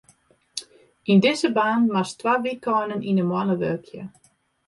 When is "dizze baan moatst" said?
1.23-2.15